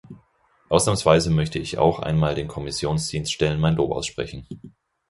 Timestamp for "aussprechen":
3.91-4.47